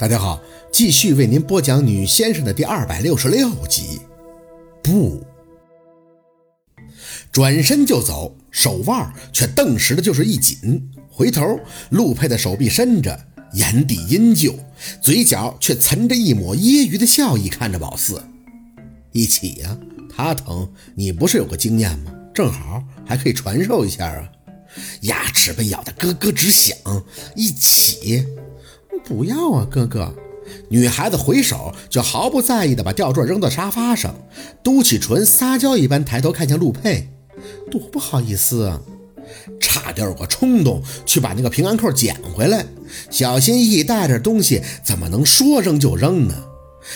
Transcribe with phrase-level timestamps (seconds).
[0.00, 0.42] 大家好，
[0.72, 4.00] 继续为您播讲《女先生》的第二百六十六集。
[4.82, 5.22] 不，
[7.30, 10.90] 转身就走，手腕却顿时的就是一紧。
[11.10, 11.60] 回头，
[11.90, 14.54] 陆佩的手臂伸着，眼底阴旧，
[15.02, 18.22] 嘴角却存着一抹揶揄的笑意，看着宝四。
[19.12, 19.76] 一起呀，
[20.08, 22.14] 他疼，你不是有个经验吗？
[22.32, 24.32] 正好还可以传授一下啊。
[25.02, 26.74] 牙齿被咬得咯咯直响，
[27.36, 28.26] 一起。
[29.04, 30.14] 不要啊，哥哥！
[30.68, 34.14] 女孩子回手就毫不在意的把吊坠扔到沙发上，
[34.62, 37.08] 嘟起唇撒娇一般抬头看向陆佩，
[37.70, 38.80] 多不好意思啊！
[39.60, 42.66] 差点有个冲动去把那个平安扣捡回来，
[43.10, 46.34] 小心翼翼带着东西，怎么能说扔就扔呢？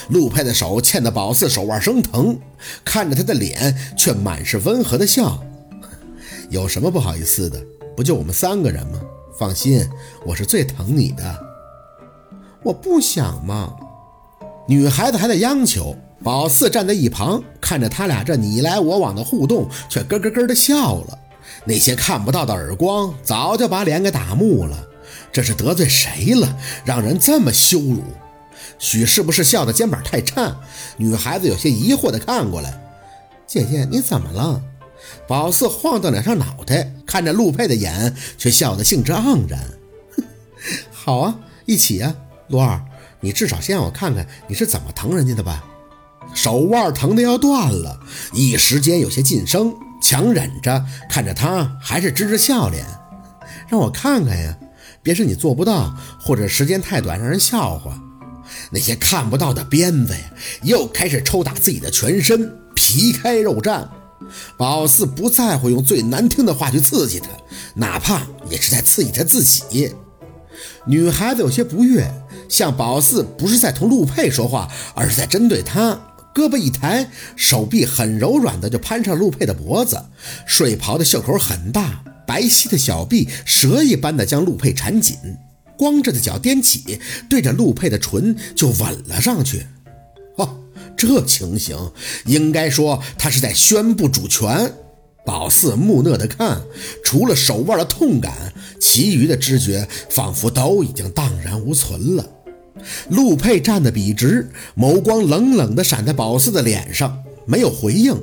[0.08, 2.36] 陆佩的手牵得宝四手腕生疼，
[2.84, 5.44] 看着他的脸却满是温和的笑，
[6.50, 7.62] 有什么不好意思的？
[7.96, 9.00] 不就我们三个人吗？
[9.38, 9.88] 放心，
[10.26, 11.43] 我是最疼你的。
[12.64, 13.76] 我不想嘛，
[14.66, 15.96] 女孩子还在央求。
[16.22, 21.18] 宝四站在一旁，看着他俩这你来我往的互动，却咯咯咯的笑了。
[21.66, 24.88] 那些看不到的耳光，早就把脸给打木了。
[25.30, 28.02] 这是得罪谁了，让人这么羞辱？
[28.78, 30.56] 许是不是笑的肩膀太颤？
[30.96, 32.72] 女孩子有些疑惑的看过来，
[33.46, 34.62] 姐姐你怎么了？
[35.28, 39.60] 宝四晃荡两下脑袋，看着陆佩的眼，却笑得兴致盎然。
[40.90, 42.14] 好啊，一起啊。
[42.54, 42.80] 陆二，
[43.18, 45.64] 你至少先让我看看你是怎么疼人家的吧。
[46.34, 47.98] 手腕疼的要断了，
[48.32, 52.86] 一时间有些噤声，强忍着看着他，还是支着笑脸，
[53.68, 54.56] 让我看看呀。
[55.02, 58.00] 别是你做不到，或者时间太短让人笑话。
[58.70, 60.20] 那些看不到的鞭子呀，
[60.62, 63.84] 又开始抽打自己的全身，皮开肉绽。
[64.56, 67.28] 宝四不在乎用最难听的话去刺激他，
[67.74, 69.92] 哪怕也是在刺激他自己。
[70.86, 72.08] 女孩子有些不悦。
[72.48, 75.98] 向宝四不是在同陆佩说话，而是在针对他。
[76.34, 80.02] 胳膊一抬，手臂很柔软的就攀上陆佩的脖子。
[80.46, 85.16] 睡袍的袖口很大，白皙的小臂蛇一般的将陆佩缠紧。
[85.76, 89.66] 光着的脚踮起，对着陆佩的唇就吻了上去。
[90.36, 90.58] 哦，
[90.96, 91.76] 这情形
[92.26, 94.72] 应该说他是在宣布主权。
[95.24, 96.60] 宝四木讷的看，
[97.02, 102.26] 除了手腕的痛感，其余的知觉仿佛都已经荡然无存了。
[103.08, 108.14] 陆佩站得笔直，眸光冷冷地闪在宝四的脸上，没有回应。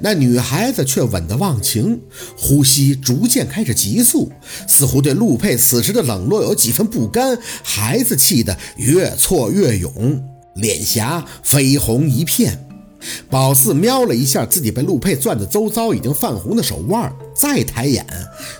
[0.00, 2.00] 那女孩子却稳得忘情，
[2.36, 4.32] 呼吸逐渐开始急促，
[4.66, 7.38] 似乎对陆佩此时的冷落有几分不甘。
[7.62, 10.20] 孩子气得越挫越勇，
[10.56, 12.67] 脸颊绯红一片。
[13.30, 18.04] 宝四瞄了一下自己被陆佩攥得周遭已经泛红的手腕，再抬眼，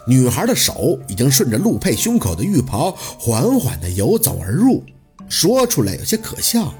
[0.06, 4.82] 女孩的手已经顺着陆佩胸口的浴袍缓缓地游走而入。
[5.28, 6.72] 说出来有些可笑，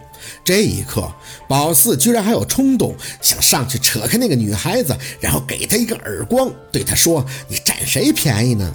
[0.42, 1.12] 这一刻，
[1.46, 8.74] 宝四居然还有冲动想上去扯开那个女孩子，然后给她一个耳光，对她说：“你占谁便宜呢？”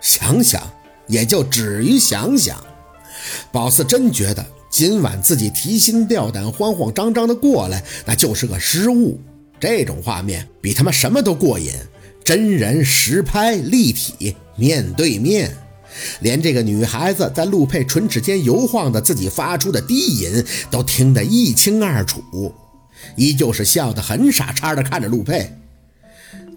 [0.00, 0.60] 想想，
[1.06, 2.56] 也就止于想想。
[3.52, 9.20] 宝四真觉得今晚自己提心吊胆、慌慌张张的过来，那就是个失误。
[9.60, 11.70] 这种画面比他妈什么都过瘾，
[12.24, 15.54] 真人实拍、立体、面对面。
[16.20, 22.54] 连这个女孩子在陆佩唇齿间游晃的自己发出的低吟都听得一清二楚，
[23.14, 25.52] 依旧是笑得很傻叉的看着陆佩。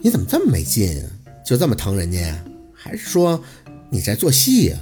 [0.02, 1.04] 你怎么这么没劲啊？
[1.46, 2.46] 就这么疼人家呀？
[2.74, 3.44] 还是说
[3.90, 4.78] 你在做戏呀？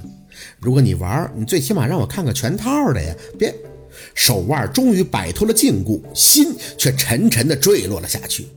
[0.60, 3.16] 如果你玩，你最起码让我看个全套的呀！
[3.38, 3.54] 别，
[4.16, 8.48] 手腕终于摆脱了禁锢，心却沉沉的坠落了下去。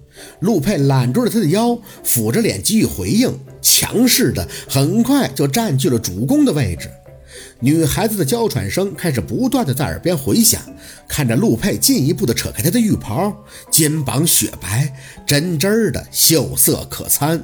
[0.41, 6.91] 陆佩揽住了他的腰，抚着脸给予回应，强势的很快就占据了主攻的位置。
[7.61, 10.61] 女孩子的娇喘声开始不断的在耳边回响，
[11.07, 13.35] 看着陆佩进一步的扯开她的浴袍，
[13.71, 14.91] 肩膀雪白，
[15.27, 17.43] 真真的秀色可餐。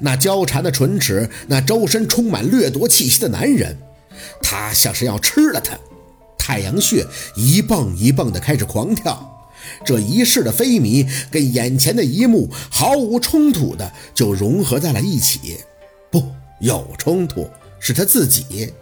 [0.00, 3.76] 那交缠的唇齿，那周身充满掠夺气息的男人，
[4.42, 5.78] 他像是要吃了他。
[6.38, 7.06] 太阳穴
[7.36, 9.26] 一蹦一蹦的开始狂跳。
[9.84, 15.58] 这一世的飞迷跟眼前的一幕毫无冲突的就融合在了一起，
[16.10, 16.24] 不，
[16.60, 17.48] 有冲突，
[17.78, 18.72] 是他自己。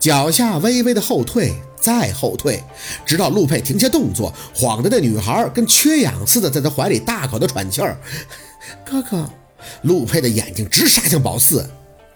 [0.00, 2.62] 脚下微微的后退，再后退，
[3.06, 7.96] 直到陆佩停下动作，晃着那女孩跟缺氧似的在他怀里大口的喘气儿。
[8.84, 9.30] 哥哥，
[9.82, 11.68] 陆佩的眼睛直杀向宝四，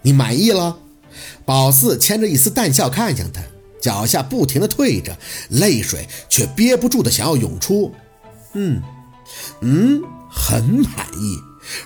[0.02, 0.76] 你满意了？
[1.44, 3.42] 宝四牵着一丝淡笑看向他。
[3.80, 5.18] 脚下不停的退着，
[5.48, 7.92] 泪水却憋不住的想要涌出。
[8.54, 8.80] 嗯，
[9.60, 10.00] 嗯，
[10.30, 11.36] 很满意。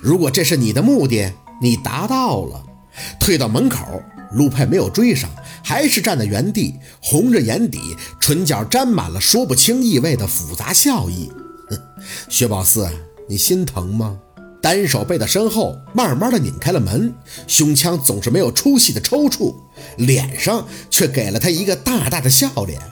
[0.03, 1.33] 如果这是你的目的，
[1.63, 2.63] 你达到了。
[3.19, 4.03] 退到门口，
[4.33, 5.31] 陆佩没有追上，
[5.65, 11.33] 还是站在原地，红着眼底，唇角沾满了说不清意味的复杂笑意。
[11.71, 11.79] 哼
[12.29, 12.87] 薛宝四，
[13.27, 14.19] 你心疼吗？
[14.67, 17.15] 单手背到身后，慢慢的拧开了门，
[17.47, 19.55] 胸腔总是没有出息的抽搐，
[19.97, 22.83] 脸上却给了他一个大大的笑脸。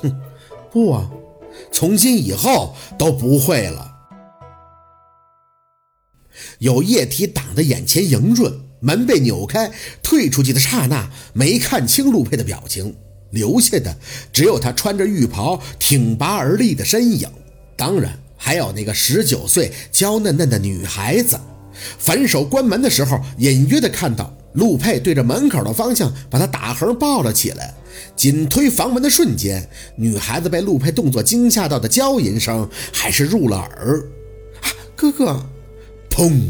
[0.00, 0.18] 哼，
[0.72, 1.10] 不啊，
[1.70, 3.92] 从今以后都不会了。
[6.58, 9.70] 有液体挡在眼前莹润，门被扭开，
[10.02, 12.96] 退出去的刹那，没看清陆佩的表情，
[13.32, 13.94] 留下的
[14.32, 17.28] 只有他穿着浴袍挺拔而立的身影，
[17.76, 21.38] 当然还有那个十九岁娇嫩嫩的女孩子。
[21.98, 27.74] 反手关门的时候，隐约的看到陆佩对着门口的方向把她打横抱了起来。
[28.16, 34.00] 紧推房门的瞬间，女孩子被陆佩动作惊吓到的娇吟声还是入了耳。
[34.62, 35.46] 啊哥哥。
[36.08, 36.40] 砰！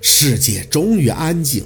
[0.00, 1.64] 世界终于安静，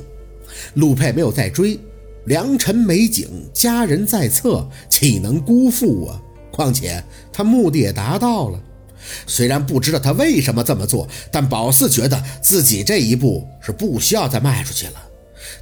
[0.75, 1.79] 陆佩没有再追。
[2.27, 6.21] 良辰美景，佳人在侧，岂能辜负啊？
[6.51, 8.61] 况且他目的也达到了。
[9.27, 15.03] 虽然不知道他为什么这么做，但宝四觉得自己这一步是不需要再迈出去了。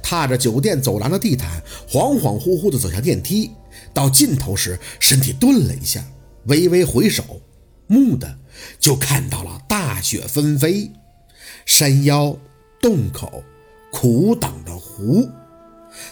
[0.01, 3.51] 踏着酒店走廊的地毯，恍恍惚惚地走向电梯。
[3.93, 6.03] 到尽头时，身体顿了一下，
[6.45, 7.23] 微微回首，
[7.87, 8.37] 蓦地
[8.79, 10.91] 就看到了大雪纷飞。
[11.65, 12.35] 山腰、
[12.81, 13.43] 洞口、
[13.91, 15.27] 苦等的湖，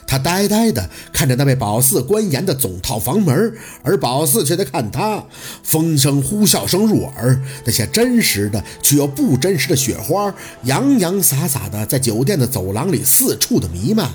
[0.06, 3.54] 他呆呆地看着那被宝四关严的总套房门，
[3.84, 5.24] 而宝四却在看他。
[5.64, 14.10] 风声、呼啸声入耳，那些真实的却又不真实的雪花，洋洋洒洒的在酒店的走廊里四处的弥漫。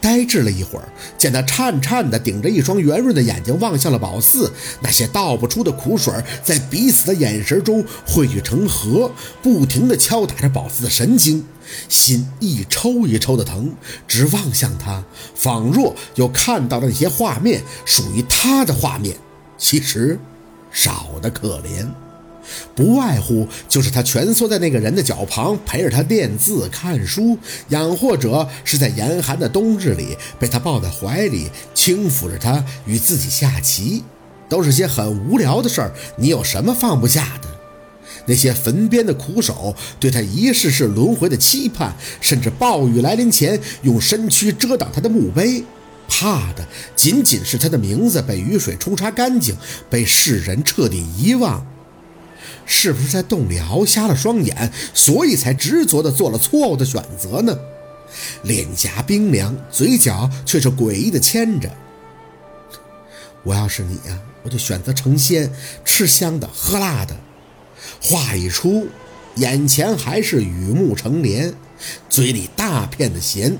[0.00, 0.88] 呆滞了一会儿，
[1.18, 6.12] 见他颤颤地顶着一双圆润的眼睛望向了宝四，那些倒不出的苦水
[6.42, 9.10] 在彼此的眼神中汇聚成河，
[9.42, 11.44] 不停地敲打着宝四的神经，
[11.88, 13.72] 心一抽一抽的疼，
[14.06, 15.04] 直望向他，
[15.34, 19.16] 仿若又看到了那些画面，属于他的画面，
[19.56, 20.18] 其实
[20.72, 21.86] 少得可怜。
[22.74, 27.38] 不外乎就是他蜷缩在那个人的脚旁，陪着他练字看书，
[27.68, 34.02] 养或者是在严寒的冬日里被他抱在怀里，轻抚着他与自己下棋，
[34.48, 35.92] 都是些很无聊的事儿。
[36.16, 37.48] 你有什么放不下的？
[38.26, 45.64] 那些坟边的苦手，对他一世世轮回的期盼，甚至暴雨来临前用身躯遮挡他的墓碑，
[46.06, 49.56] 怕的仅仅是他的名字被雨水冲刷干净，
[49.88, 51.66] 被世人彻底遗忘。
[52.72, 57.58] 是不是在洞里熬瞎了双眼，所以才执着地做了错误的选择呢？
[58.44, 61.68] 脸颊冰凉，嘴角却是诡异的牵着。
[63.42, 65.52] 我要是你呀，我就选择成仙，
[65.84, 67.16] 吃香的喝辣的。
[68.00, 68.86] 话一出，
[69.34, 71.52] 眼前还是雨幕成帘，
[72.08, 73.58] 嘴里大片的咸，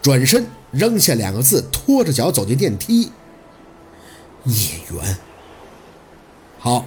[0.00, 3.10] 转身扔下两个字，拖着脚走进电梯。
[4.44, 4.54] 孽
[4.92, 5.16] 缘。
[6.60, 6.86] 好。